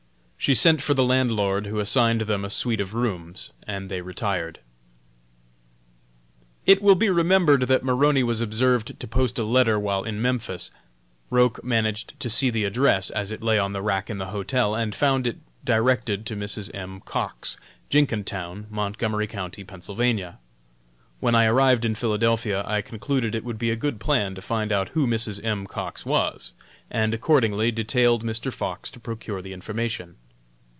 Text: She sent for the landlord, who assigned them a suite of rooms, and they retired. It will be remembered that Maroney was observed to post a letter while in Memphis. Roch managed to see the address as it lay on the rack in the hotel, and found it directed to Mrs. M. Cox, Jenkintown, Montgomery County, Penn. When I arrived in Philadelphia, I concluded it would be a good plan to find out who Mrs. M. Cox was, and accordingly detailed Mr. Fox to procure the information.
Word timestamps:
She 0.43 0.55
sent 0.55 0.81
for 0.81 0.95
the 0.95 1.03
landlord, 1.03 1.67
who 1.67 1.77
assigned 1.77 2.21
them 2.21 2.43
a 2.43 2.49
suite 2.49 2.81
of 2.81 2.95
rooms, 2.95 3.51
and 3.67 3.91
they 3.91 4.01
retired. 4.01 4.57
It 6.65 6.81
will 6.81 6.95
be 6.95 7.11
remembered 7.11 7.67
that 7.67 7.83
Maroney 7.83 8.23
was 8.23 8.41
observed 8.41 8.99
to 8.99 9.07
post 9.07 9.37
a 9.37 9.43
letter 9.43 9.77
while 9.77 10.03
in 10.03 10.19
Memphis. 10.19 10.71
Roch 11.29 11.63
managed 11.63 12.19
to 12.19 12.27
see 12.27 12.49
the 12.49 12.63
address 12.63 13.11
as 13.11 13.29
it 13.29 13.43
lay 13.43 13.59
on 13.59 13.73
the 13.73 13.83
rack 13.83 14.09
in 14.09 14.17
the 14.17 14.29
hotel, 14.31 14.73
and 14.73 14.95
found 14.95 15.27
it 15.27 15.37
directed 15.63 16.25
to 16.25 16.35
Mrs. 16.35 16.73
M. 16.73 17.01
Cox, 17.01 17.57
Jenkintown, 17.91 18.65
Montgomery 18.71 19.27
County, 19.27 19.63
Penn. 19.63 20.37
When 21.19 21.35
I 21.35 21.45
arrived 21.45 21.85
in 21.85 21.93
Philadelphia, 21.93 22.63
I 22.65 22.81
concluded 22.81 23.35
it 23.35 23.43
would 23.43 23.59
be 23.59 23.69
a 23.69 23.75
good 23.75 23.99
plan 23.99 24.33
to 24.33 24.41
find 24.41 24.71
out 24.71 24.89
who 24.89 25.05
Mrs. 25.05 25.39
M. 25.45 25.67
Cox 25.67 26.03
was, 26.03 26.53
and 26.89 27.13
accordingly 27.13 27.71
detailed 27.71 28.23
Mr. 28.23 28.51
Fox 28.51 28.89
to 28.89 28.99
procure 28.99 29.43
the 29.43 29.53
information. 29.53 30.15